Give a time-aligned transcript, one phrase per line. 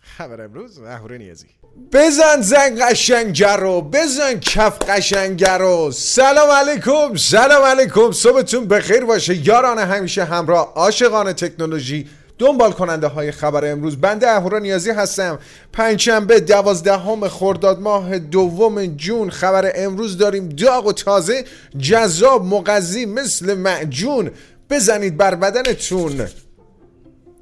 [0.00, 1.46] خبر امروز اهوره نیازی
[1.92, 5.90] بزن زن قشنگه رو بزن کف قشنگه رو.
[5.92, 8.12] سلام علیکم سلام علیکم.
[8.12, 9.46] صبحتون بخیر باشه.
[9.46, 12.08] یاران همیشه همراه عاشقان تکنولوژی
[12.38, 13.96] دنبال کننده های خبر امروز.
[13.96, 15.38] بنده اهورا نیازی هستم.
[15.72, 19.30] پنجشنبه دوازدهم خرداد ماه دوم جون.
[19.30, 20.48] خبر امروز داریم.
[20.48, 21.44] داغ و تازه
[21.78, 24.30] جذاب مغذی مثل معجون.
[24.70, 26.26] بزنید بر بدنتون.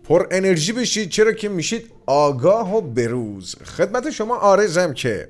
[0.05, 3.57] پر انرژی بشید چرا که میشید آگاه و بروز.
[3.65, 5.29] خدمت شما عرضم که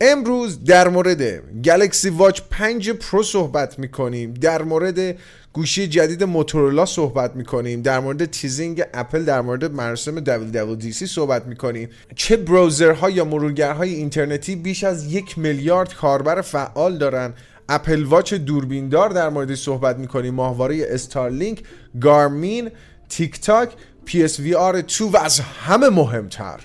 [0.00, 1.22] امروز در مورد
[1.62, 4.34] گلکسی واچ 5 پرو صحبت می‌کنیم.
[4.34, 5.16] در مورد
[5.52, 7.82] گوشی جدید موتورولا صحبت می‌کنیم.
[7.82, 11.88] در مورد teasing اپل در مورد مراسم WWDC صحبت می‌کنیم.
[12.16, 17.34] چه browser ها یا مرورگرهای اینترنتی بیش از یک میلیارد کاربر فعال دارن
[17.74, 20.34] اپل واچ دوربیندار در مورد صحبت می‌کنیم.
[20.34, 21.62] ماهواره استارلینک
[22.00, 22.70] گارمین
[23.08, 23.72] تیک تاک
[24.06, 26.60] PSVR 2 و از همه مهمتر.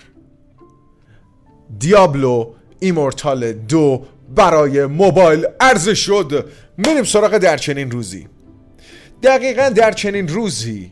[1.78, 6.50] دیابلو ایمورتال دو برای موبایل عرضه شد.
[6.76, 8.28] میریم سراغ در چنین روزی.
[9.22, 10.90] دقیقا در چنین روزی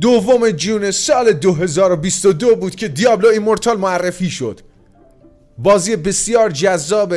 [0.00, 4.60] دوم جون سال 2022 بود که دیابلو ایمورتال معرفی شد.
[5.58, 7.14] بازی بسیار جذاب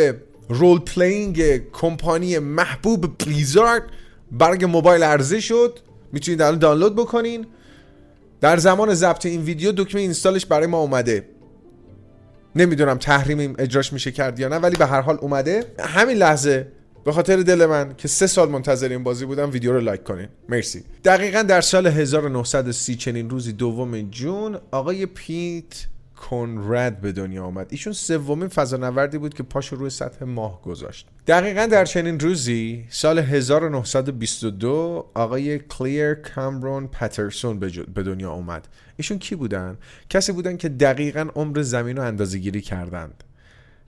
[0.49, 3.83] role playing کمپانی محبوب بلیزارد
[4.31, 5.79] برای موبایل عرضه شد.
[6.11, 7.47] می‌تونید الان دانلود بکنین.
[8.41, 11.29] در زمان ضبط این ویدیو دکمه اینستالش برای ما اومده.
[12.55, 15.65] نمی‌دونم تحریم اجراش میشه کرد یا نه ولی به هر حال اومده.
[15.79, 16.67] همین لحظه
[17.05, 20.27] به خاطر دل من که سه سال منتظر این بازی بودم ویدیو رو لایک کنین.
[20.49, 20.83] مرسی.
[21.03, 25.85] دقیقا در سال 1930 چنین روزی دوم جون آقای پیت
[26.17, 27.67] کنرد به دنیا آمد.
[27.69, 31.07] ایشون سومین فضانوردی بود که پاشو روی سطح ماه گذاشت.
[31.27, 37.59] دقیقا در چنین روزی سال 1922 آقای کلیر کامرون پترسون
[37.93, 38.67] به دنیا آمد.
[38.97, 39.77] ایشون کی بودن؟
[40.09, 43.23] کسی بودن که دقیقا عمر زمین رو اندازه گیری کردند.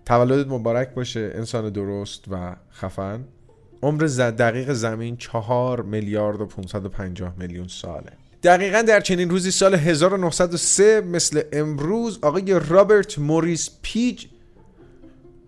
[0.05, 3.23] تولدت مبارک باشه انسان درست و خفن.
[3.81, 8.11] عمر دقیق زمین چهار میلیارد و 550 میلیون ساله.
[8.43, 14.25] دقیقا در چنین روزی سال 1903 مثل امروز آقای رابرت موریس پیج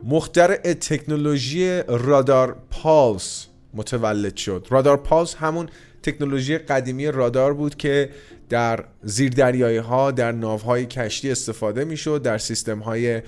[0.04, 4.68] مخترع تکنولوژی رادار پالس متولد شد.
[4.70, 5.70] رادار پالس همون
[6.04, 8.10] تکنولوژی قدیمی رادار بود که
[8.50, 13.22] در زیردریایی ها در ناوهای کشتی استفاده می‌شد در سیستم های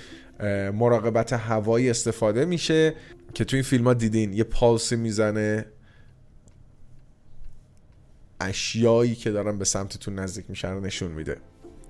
[0.74, 2.96] مراقبت هوایی استفاده میشه
[3.34, 4.34] که تو این فیلم ها دیدین.
[4.34, 5.66] یه پالسی می‌زنه
[8.44, 11.38] اشیایی که دارن به سمتتون نزدیک میشن نشون میده.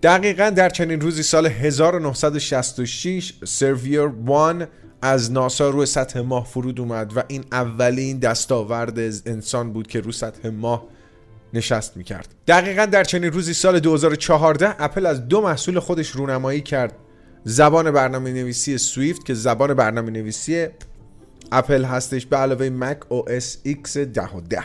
[0.04, 4.68] دقیقا در چنین روزی سال 1966 سرویر وان
[5.02, 10.12] از ناسا روی سطح ماه فرود اومد و این اولین دستاورد انسان بود که روی
[10.12, 10.88] سطح ماه
[11.54, 12.28] نشست می‌کرد.
[12.48, 16.96] دقیقا در چنین روزی سال 2014 اپل از دو محصول خودش رونمایی کرد.
[17.44, 20.68] زبان برنامه نویسی سویفت که زبان برنامه نویسی
[21.52, 24.64] اپل هستش به علاوه مک او اس ایکس 10 و 10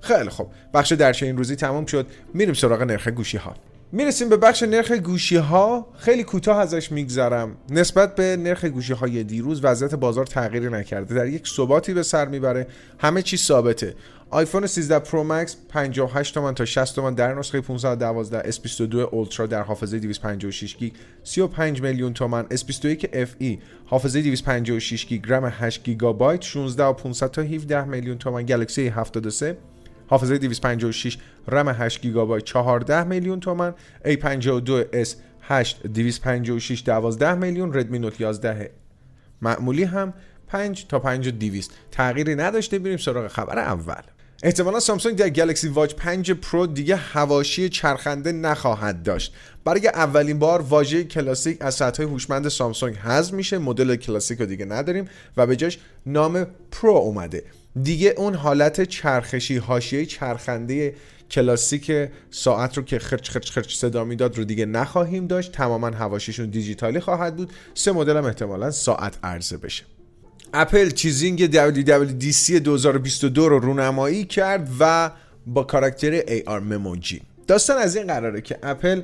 [0.00, 2.06] خیلی خب بخش در چنین روزی تموم شد.
[2.34, 3.54] میریم سراغ نرخ گوشی ها
[3.92, 7.56] می‌رسیم به بخش نرخ گوشی ها خیلی کوتاه ازش میگذرم.
[7.70, 11.14] نسبت به نرخ گوشی های دیروز وضعیت بازار تغییری نکرده.
[11.14, 12.66] در یک ثباتی به سر می‌بره.
[12.98, 13.94] همه چی ثابته.
[14.30, 19.62] آیفون 13 پرو مکس 58 تومن تا 60 تومن در نسخه 512 S22 اولترا در
[19.62, 20.92] حافظه 256 گیگ.
[21.24, 25.24] 35 میلیون تومن S21 FE حافظه 256 گیگ.
[25.28, 26.42] رم 8 گیگابایت.
[26.42, 29.56] 16 و 500 تا 17 میلیون تومن گلکسی 73
[30.08, 33.74] حافظه 256 رم 8 گیگابایت 14 میلیون تومن
[34.04, 35.08] A52s
[35.42, 38.70] 8 256 12 میلیون ردمی نوت 11
[39.42, 40.14] معمولی هم
[40.46, 44.02] 5 تا 5 و 200 تغییری نداشته بریم سراغ خبر اول.
[44.42, 49.34] احتمالا سامسونگ در گلکسی واچ 5 پرو دیگه حواشی چرخنده نخواهد داشت.
[49.64, 53.58] برای اولین بار واژه کلاسیک از ساعت هوشمند سامسونگ حذف میشه.
[53.58, 57.42] مدل کلاسیک رو دیگه نداریم و به جاش نام پرو اومده.
[57.82, 60.94] دیگه اون حالت چرخشی حاشیه چرخنده
[61.30, 61.92] کلاسیک
[62.30, 65.52] ساعت رو که خرچ خرچ خرچ صدا می‌داد رو دیگه نخواهیم داشت.
[65.52, 67.52] تماما حواشیشون دیجیتالی خواهد بود.
[67.74, 69.84] سه مدل هم احتمالا ساعت عرضه بشه.
[70.54, 75.10] اپل teasing WWDC 2022 رو رونمایی کرد و
[75.46, 79.02] با کاراکتر AR Memoji داستان از این قراره که اپل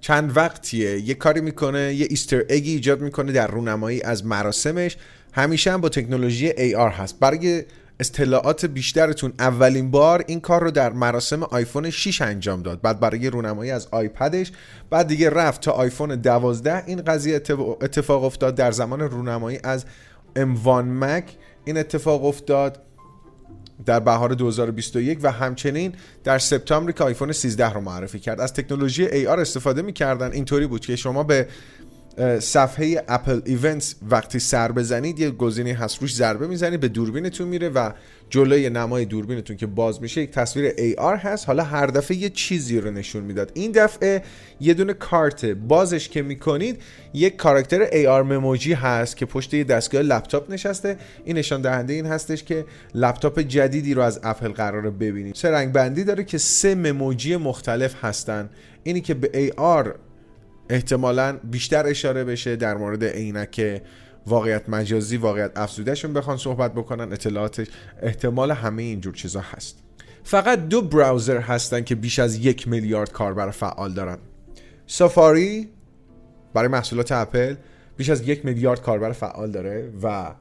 [0.00, 1.00] چند وقتیه.
[1.00, 4.96] یه کاری می‌کنه یه Easter egg ی ایجاد می‌کنه در رونمایی از مراسمش
[5.34, 7.20] همیشه هم با تکنولوژی AR هست.
[7.20, 7.64] برای
[8.00, 12.80] اطلاعات بیشترتون اولین بار این کار رو در مراسم آیفون 6 انجام داد.
[12.80, 14.52] بعد برای رونمایی از آیپدش
[14.90, 17.36] بعد دیگه رفت تا آیفون 12 این قضیه
[17.80, 19.84] اتفاق افتاد در زمان رونمایی از
[20.36, 21.22] M1 Mac.
[21.64, 22.80] این اتفاق افتاد
[23.86, 25.92] در بهار 2021 و همچنین
[26.24, 28.40] در سپتامبر که آیفون 13 رو معرفی کرد.
[28.40, 30.32] از تکنولوژی AR استفاده می‌کردن.
[30.32, 31.46] اینطوری بود که شما به
[32.40, 35.98] صفحه اپل ایونتس وقتی سر بزنید یه گزینه هست.
[36.00, 37.90] روش ضربه می‌زنید به دوربینتون میره و
[38.30, 41.46] جلوی نمای دوربینتون که باز میشه یک تصویر AR هست.
[41.46, 43.50] حالا هر دفعه یه چیزی رو نشون می‌داد.
[43.54, 44.22] این دفعه
[44.60, 46.82] یه دونه کارت بازش که می‌کنید
[47.14, 50.96] یک کاراکتر AR مموجی هست که پشت یه دستگاه لپتاپ نشسته.
[51.24, 52.64] این نشان دهنده این هستش که
[52.94, 55.34] لپتاپ جدیدی رو از اپل قراره ببینید.
[55.34, 58.50] سه رنگ بندی داره که سه مموجی مختلف هستن.
[58.82, 59.88] اینی که به AR
[60.68, 63.82] احتمالا بیشتر اشاره بشه در مورد عینک
[64.26, 67.66] واقعیت مجازی واقعیت افزودهشون بخوان صحبت بکنن اطلاعاتش
[68.02, 69.78] احتمال همه اینجور چیزا هست.
[70.24, 74.18] فقط دو browser هستن که بیش از یک میلیارد کاربر فعال دارن.
[74.86, 75.68] سافاری
[76.54, 77.54] برای محصولات اپل
[77.96, 80.34] بیش از یک میلیارد کاربر فعال داره و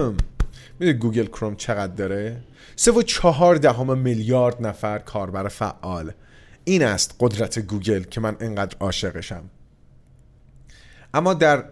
[0.80, 2.36] می‌دونی گوگل کروم چقدر داره؟
[2.76, 6.12] سه و چهار دهم میلیارد نفر کاربر فعال.
[6.64, 9.50] این است قدرت گوگل که من انقدر عاشقشم.
[11.14, 11.64] اما در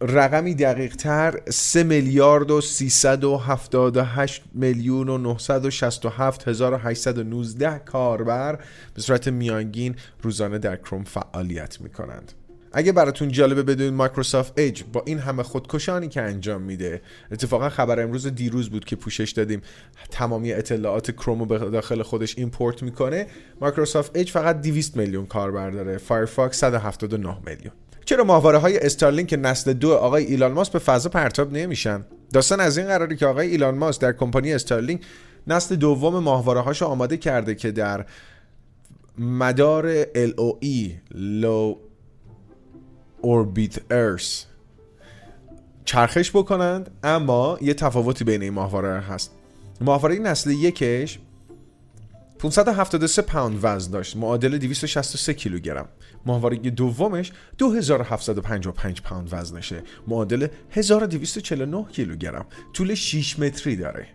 [0.00, 8.58] رقمی دقیق تر 3 میلیارد و 378 میلیون و 967 هزار و 819 کاربر
[8.94, 12.32] به صورت میانگین روزانه در کروم فعالیت می کنند
[12.72, 17.02] اگه براتون جالبه بدونید مایکروسافت ایج با این همه خودکشانی که انجام میده
[17.32, 19.62] اتفاقا خبر امروز دیروز بود که پوشش دادیم.
[20.10, 23.26] تمامی اطلاعات کروم رو به داخل خودش import می‌کنه.
[23.60, 25.98] مایکروسافت ایج فقط 200 میلیون کاربر داره.
[25.98, 27.72] فایرفاکس 179 میلیون.
[28.04, 32.78] چرا ماهواره های استارلینک نسل دو آقای ایلان ماسک به فضا پرتاب نمیشن؟ داستان از
[32.78, 35.00] این قراره که آقای ایلان ماسک در کمپانی استارلینک
[35.46, 38.06] نسل دوم ماهواره هاشو آماده کرده که در
[39.18, 41.76] مدار LOE Low
[43.22, 44.44] Orbit Earth.
[45.84, 49.32] چرخش بکنند اما یه تفاوتی بین این ماهواره هست.
[49.80, 51.18] ماهواره نسل یکش
[52.38, 54.16] 573 پوند وزن داشت.
[54.16, 55.88] معادل 263 کیلوگرم.
[56.26, 59.82] ماهواره دومش 2755 پوند وزنشه.
[60.06, 62.46] معادل 1249 کیلوگرم.
[62.72, 64.06] طول 6 متری داره.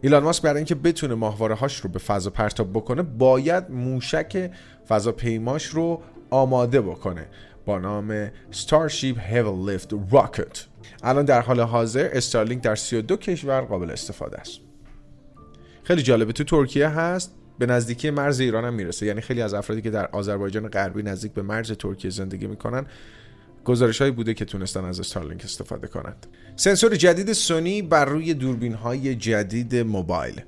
[0.00, 4.50] ایلان ماسک برای اینکه بتونه ماهواره هاش رو به فضا پرتاب بکنه باید موشک
[4.88, 7.26] فضاپیماش رو آماده بکنه.
[7.66, 10.58] با نام Starship Heavy Lift Rocket.
[11.02, 14.60] الان در حال حاضر استارلینک در 32 کشور قابل استفاده است.
[15.82, 19.06] خیلی جالبه تو ترکیه هست به نزدیکی مرز ایران هم می‌رسه.
[19.06, 22.86] یعنی خیلی از افرادی که در آذربایجان غربی نزدیک به مرز ترکیه زندگی می‌کنن
[23.64, 26.26] گزارش هایی بوده که تونستن از استارلینک استفاده کنند.
[26.56, 30.40] سنسور جدید سونی بر روی دوربین های جدید موبایل.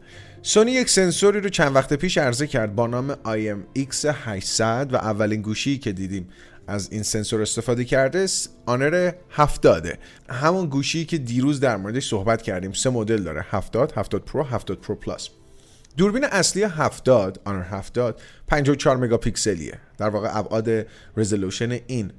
[0.43, 5.79] سونی یک سنسوری رو چند وقت پیش عرضه کرد با نام IMX800 و اولین گوشی
[5.79, 6.29] که دیدیم.
[6.67, 8.27] از این سنسور استفاده کرده
[8.67, 9.87] آنر 70
[10.29, 14.81] همون گوشی که دیروز در موردش صحبت کردیم سه مدل داره 70 70 Pro 70
[14.81, 15.29] Pro Plus.
[15.97, 19.79] دوربین اصلی 70 آنر 70 54 مگاپیکسلیه.
[19.99, 20.87] در واقع ابعاد
[21.17, 22.13] رزولوشن این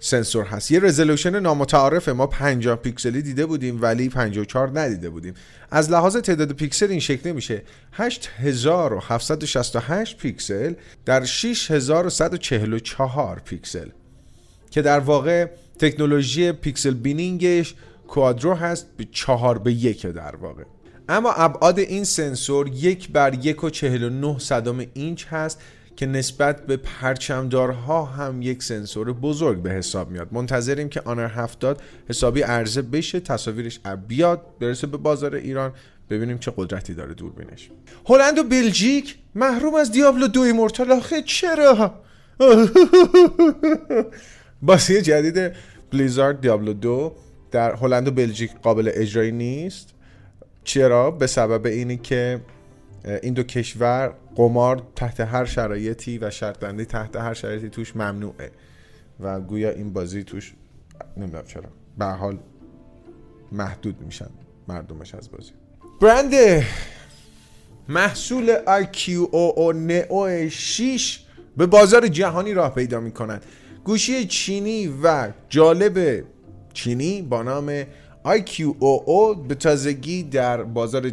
[0.00, 0.70] سنسور هست.
[0.70, 2.12] یه رزولوشن نامتعارفه.
[2.12, 5.34] ما 50 پیکسلی دیده بودیم ولی 54 ندیده بودیم.
[5.70, 7.62] از لحاظ تعداد پیکسل این شکل میشه.
[7.92, 13.88] 8768 پیکسل در 6144 پیکسل.
[14.70, 15.46] که در واقع
[15.78, 17.74] تکنولوژی pixel binning ش
[18.08, 20.62] کوادرو هست به 4 به 1 در واقع.
[21.08, 25.60] اما ابعاد این سنسور یک بر یک و چهل و نه صدم اینچ هست.
[25.96, 30.28] که نسبت به پرچمدارها هم یک سنسور بزرگ به حساب میاد.
[30.32, 35.72] منتظریم که آنر 70 حسابی عرضه بشه تصاویرش بیاد برسه به بازار ایران
[36.10, 37.70] ببینیم چه قدرتی داره دوربینش.
[38.06, 41.94] هلند و بلژیک محروم از Diablo دو Immortal آخه چرا؟
[44.62, 45.52] بازی جدید
[45.92, 47.12] بلیزارد Diablo دو
[47.50, 49.88] در هلند و بلژیک قابل اجرایی نیست.
[50.64, 52.40] چرا؟ به سبب اینی که
[53.06, 58.50] این دو کشور قمار تحت هر شرایطی و شرط تحت هر شرایطی توش ممنوعه.
[59.20, 60.54] و گویا این بازی توش
[61.16, 61.68] نمی‌دونم چرا.
[61.98, 62.38] به حال
[63.52, 64.28] محدود میشن
[64.68, 65.52] مردمش از بازی.
[66.00, 66.64] برند
[67.88, 71.20] محصول IQOO نئو 6
[71.56, 73.42] به بازار جهانی راه پیدا می‌کنند
[73.84, 76.24] گوشی چینی و جالب
[76.72, 77.82] چینی با نام
[78.24, 81.12] IQOO به تازگی در بازار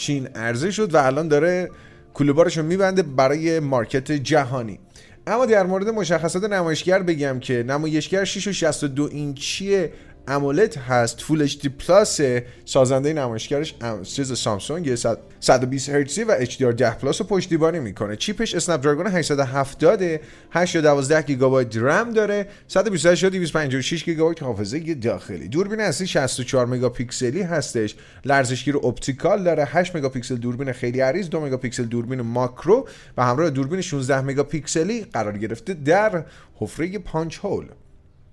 [0.00, 1.70] چین عرضه شد و الان داره
[2.14, 4.78] کوله‌بارش رو میبنده برای مارکت جهانی.
[5.26, 9.88] اما در مورد مشخصات نمایشگر بگم که نمایشگر 6 و 62 اینچی
[10.28, 12.20] AMOLED هست Full HD Plus
[12.64, 14.94] سازنده نمایشگرش چیز سامسونگ
[15.40, 18.16] 120 هرتزی و HDR 10 Plus رو پشتیبانی می‌کنه.
[18.16, 20.02] چیپش Snapdragon 870
[20.50, 25.48] 8 یا 12 گیگابایت رم داره 128 یا 256 گیگابایت حافظه داخلی.
[25.48, 27.94] دوربین اصلی 64 مگاپیکسلی هستش.
[28.24, 33.80] لرزشگیر اپتیکال داره 8 مگاپیکسل دوربین خیلی عریض 2 مگاپیکسل دوربین ماکرو و همراه دوربین
[33.80, 36.24] 16 مگاپیکسلی قرار گرفته در
[36.54, 37.66] حفره punch hole.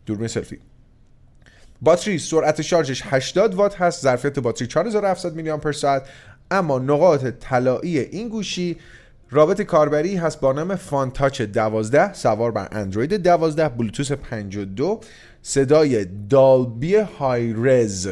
[0.05, 0.59] دوربین سلفی.
[1.81, 6.09] باتری سرعت شارژش 80 وات هست ظرفیت باتری 4700 میلی آمپر ساعت.
[6.51, 8.77] اما نقاط طلایی این گوشی
[9.29, 14.99] رابط کاربری هست با نام Funtouch 12 سوار بر اندروید 12 بلوتوث 52
[15.41, 18.09] صدای Dolby Hi-Res.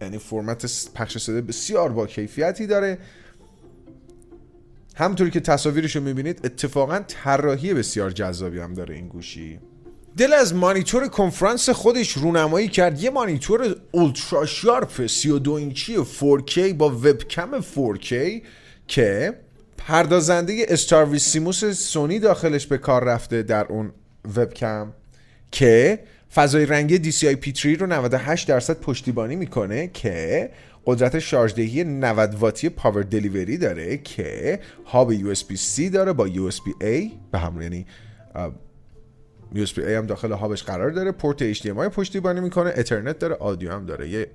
[0.00, 2.98] یعنی فرمت پخش صدای بسیار با کیفیتی داره.
[4.94, 9.60] همینطوری که تصاویرش رو می‌بینید اتفاقا طراحی بسیار جذابی هم داره این گوشی.
[10.18, 13.02] دل از مانیتور کنفرانس خودش رونمایی کرد.
[13.02, 18.14] یه مانیتور UltraSharp 32 اینچی 4K با وبکم 4K
[18.86, 19.34] که
[19.78, 23.92] پردازنده استارویسیموس سونی داخلش به کار رفته در اون
[24.36, 24.92] وبکم
[25.52, 25.98] که
[26.34, 30.50] فضای رنگی DCI P3 رو 98 درصد پشتیبانی می‌کنه که
[30.86, 37.62] قدرت شارژدهی 90 واتی پاور دلیوری داره که هاب USB-C داره با USB-A به همون
[37.62, 37.86] یعنی
[39.54, 43.86] USB A هم داخل هابش قرار داره پورت HDMI پشتیبانی می‌کنه اترنت داره آدیو هم
[43.86, 44.08] داره.
[44.08, 44.30] یه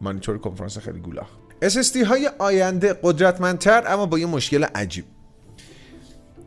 [0.00, 1.28] مانیتور کنفرانس خیلی گولاخ
[1.64, 5.04] SSD های آینده قدرتمندتر اما با یه مشکل عجیب.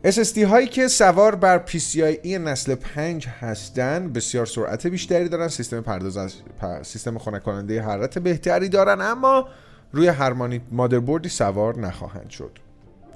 [0.04, 6.34] SSD هایی که سوار بر PCIe نسل 5 هستن بسیار سرعت بیشتری دارن سیستم پرداز
[6.82, 9.48] سیستم خنک کننده حرارت بهتری دارن اما
[9.92, 10.32] روی هر
[10.70, 12.58] مادربردی سوار نخواهند شد.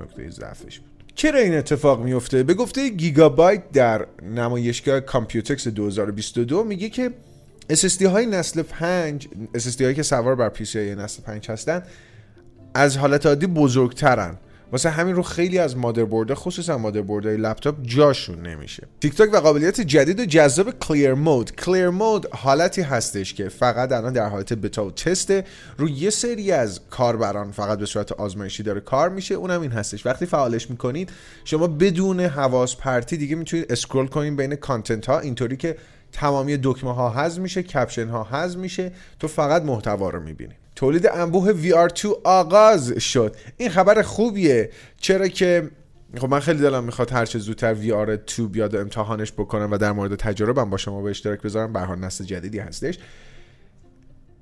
[0.00, 0.93] نکته ضعفش بود.
[1.14, 7.10] چرا این اتفاق میفته به گفته گیگابایت در نمایشگاه کامپیوتکس 2022 میگه که
[7.72, 11.82] SSD های نسل 5 SSD هایی که سوار بر PCIe نسل 5 هستن
[12.74, 14.36] از حالت عادی بزرگترن.
[14.72, 18.86] واسه همین رو خیلی از مادربرد خصوصا مادربردهای لپتاپ جاشون نمیشه.
[19.00, 23.92] تیک تاک و قابلیت جدید و جذاب clear mode clear mode حالتی هستش که فقط
[23.92, 25.44] الان در حالت بتا و تسته
[25.78, 29.34] روی یه سری از کاربران فقط به صورت آزمایشی داره کار میشه.
[29.34, 30.06] اونم این هستش.
[30.06, 31.10] وقتی فعالش می‌کنید
[31.44, 35.76] شما بدون حواس پرتی دیگه می‌تونید scroll کنید بین content ها اینطوری که
[36.12, 38.92] تمامی دکمه ها حذف میشه کپشن ها حذف میشه.
[39.18, 40.54] تو فقط محتوا رو می‌بینی.
[40.76, 43.36] تولید انبوه VR2 آغاز شد.
[43.56, 44.70] این خبر خوبیه.
[45.00, 45.70] چرا که
[46.16, 50.14] خب من خیلی دلم می‌خواد هر چه زودتر VR2 بیاد امتحانش بکنم و در مورد
[50.14, 51.72] تجربم با شما به اشتراک بذارم.
[51.72, 52.98] به حال نسل جدیدی هستش.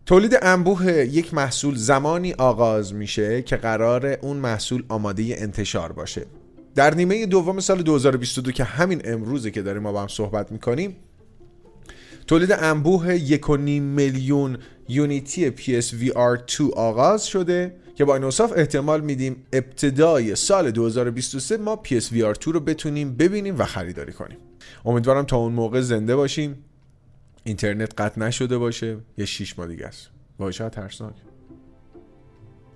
[0.07, 6.27] تولید انبوه یک محصول زمانی آغاز میشه که قرار اون محصول آماده انتشار باشه.
[6.75, 10.97] در نیمه دوم سال 2022 که همین امروزه که داریم ما با هم صحبت می‌کنیم
[12.27, 19.37] تولید انبوه 1.5 میلیون یونیتی PSVR 2 آغاز شده که با این اصاف احتمال میدیم
[19.53, 24.39] ابتدای سال 2023 ما PSVR 2 رو بتونیم ببینیم و خریداری کنیم.
[24.85, 26.65] امیدوارم تا اون موقع زنده باشیم.
[27.45, 28.97] اینترنت قطع نشده باشه.
[29.19, 30.09] یه 6 ماه دیگه است.
[30.39, 31.15] وای ترسناک.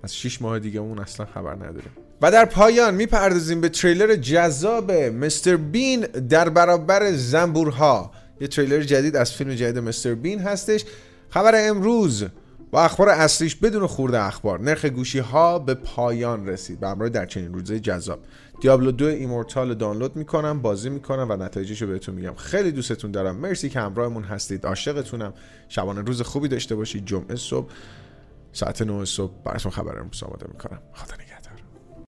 [0.03, 1.85] از 6 ماه دیگه اون اصلا خبر نداره
[2.21, 8.11] و در پایان می‌پردازیم به تریلر جذاب مستر بین در برابر زنبورها.
[8.41, 10.85] یه تریلر جدید از فیلم جدید مستر بین هستش.
[11.29, 12.25] خبر امروز
[12.71, 17.25] با اخبار اصلیش بدون خرده اخبار نرخ گوشی ها به پایان رسید به همراه در
[17.25, 18.19] چنین روزی جذاب.
[18.61, 22.35] Diablo دو Immortal دانلود می‌کنم بازی می‌کنم و نتایجش رو بهتون میگم.
[22.35, 23.35] خیلی دوستتون دارم.
[23.35, 24.65] مرسی که همراهمون هستید.
[24.65, 25.33] عاشقتونم.
[25.69, 27.05] شبانه روز خوبی داشته باشید.
[27.05, 27.71] جمعه صبح
[28.51, 30.79] ساعت 9 صبح براتون خبر امروز آماده می‌کنم.
[30.93, 31.26] خدا